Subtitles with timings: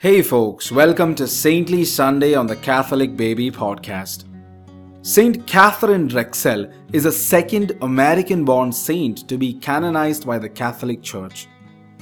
[0.00, 4.26] Hey folks, welcome to Saintly Sunday on the Catholic Baby podcast.
[5.02, 11.02] Saint Katharine Drexel is a second American born saint to be canonized by the Catholic
[11.02, 11.48] Church.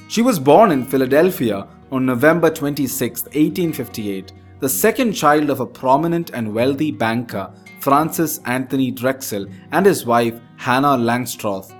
[0.09, 6.29] She was born in Philadelphia on November 26, 1858, the second child of a prominent
[6.35, 11.73] and wealthy banker, Francis Anthony Drexel, and his wife, Hannah Langstroth.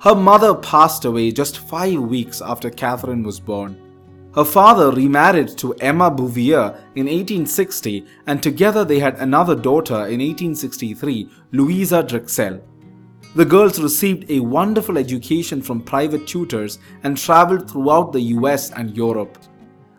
[0.00, 3.89] Her mother passed away just five weeks after Katharine was born.
[4.34, 10.20] Her father remarried to Emma Bouvier in 1860 and together they had another daughter in
[10.20, 12.60] 1863, Louisa Drexel.
[13.34, 18.96] The girls received a wonderful education from private tutors and traveled throughout the US and
[18.96, 19.36] Europe.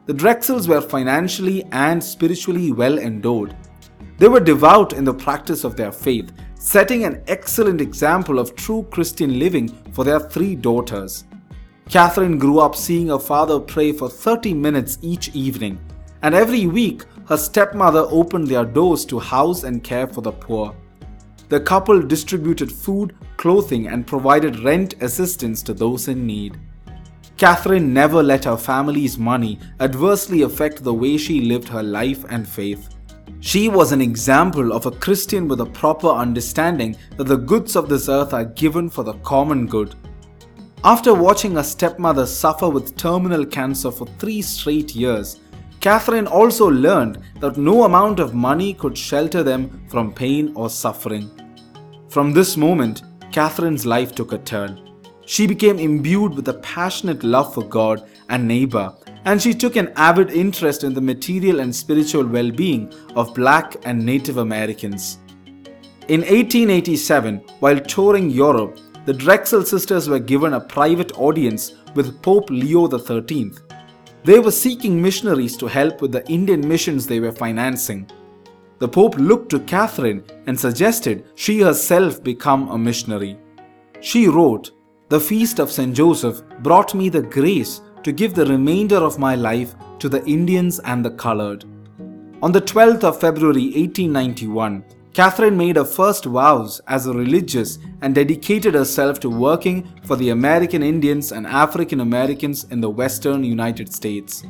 [0.05, 3.55] The Drexels were financially and spiritually well endowed.
[4.17, 8.87] They were devout in the practice of their faith, setting an excellent example of true
[8.91, 11.25] Christian living for their three daughters.
[11.91, 15.77] Katharine grew up seeing her father pray for 30 minutes each evening,
[16.21, 20.73] and every week her stepmother opened their doors to house and care for the poor.
[21.49, 26.57] The couple distributed food, clothing, and provided rent assistance to those in need.
[27.35, 32.48] Katharine never let her family's money adversely affect the way she lived her life and
[32.48, 32.87] faith.
[33.41, 37.89] She was an example of a Christian with a proper understanding that the goods of
[37.89, 39.93] this earth are given for the common good
[40.84, 45.40] after watching her stepmother suffer with terminal cancer for three straight years,
[45.79, 51.29] Katharine also learned that no amount of money could shelter them from pain or suffering.
[52.10, 54.79] From this moment, Katharine's life took a turn.
[55.26, 58.93] She became imbued with a passionate love for God and neighbor,
[59.26, 63.76] and she took an avid interest in the material and spiritual well being of black
[63.84, 65.19] and Native Americans.
[66.07, 72.52] In 1887, while touring Europe, the Drexel sisters were given a private audience with Pope
[72.52, 73.53] Leo XIII.
[74.24, 78.09] They were seeking missionaries to help with the Indian missions they were financing.
[78.78, 83.40] The Pope looked to Katharine and suggested she herself become a missionary.
[84.01, 84.72] She wrote,
[85.09, 85.95] The feast of St.
[85.95, 90.79] Joseph brought me the grace to give the remainder of my life to the Indians
[90.79, 91.66] and the colored.
[92.44, 98.16] On the 12th of February 1891, Katharine made her first vows as a religious and
[98.16, 103.94] dedicated herself to working for the American Indians and African Americans in the western United
[103.94, 104.44] States.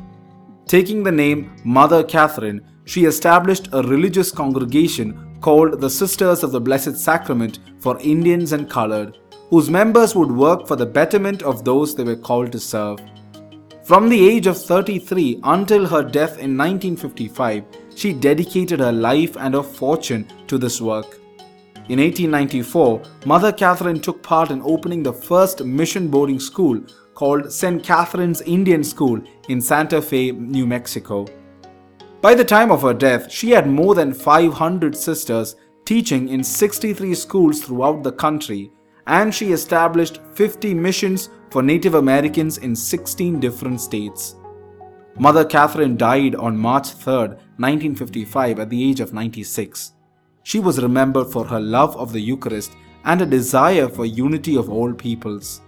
[0.67, 6.61] Taking the name Mother Katharine, she established a religious congregation called the Sisters of the
[6.61, 9.17] Blessed Sacrament for Indians and Colored,
[9.49, 12.99] whose members would work for the betterment of those they were called to serve.
[13.83, 17.65] From the age of 33 until her death in 1955,
[17.95, 21.19] she dedicated her life and her fortune to this work.
[21.89, 26.79] In 1894, Mother Katharine took part in opening the first mission boarding school
[27.15, 27.83] called St.
[27.83, 31.25] Catherine's Indian School in Santa Fe, New Mexico.
[32.21, 37.15] By the time of her death, she had more than 500 sisters teaching in 63
[37.15, 38.71] schools throughout the country,
[39.07, 44.35] and she established 50 missions for Native Americans in 16 different states.
[45.21, 49.93] Mother Katharine died on March 3, 1955, at the age of 96.
[50.41, 52.71] She was remembered for her love of the Eucharist
[53.05, 55.61] and a desire for unity of all peoples.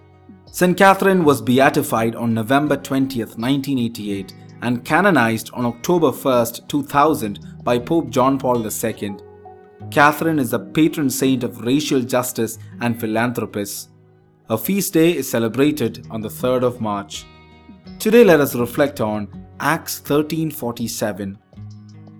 [0.47, 0.75] St.
[0.75, 8.09] Katharine was beatified on November 20, 1988, and canonized on October 1, 2000, by Pope
[8.09, 9.18] John Paul II.
[9.92, 13.90] Katharine is the patron saint of racial justice and philanthropists.
[14.50, 17.25] Her feast day is celebrated on the 3rd of March.
[18.00, 21.38] Today let us reflect on Acts 13:47.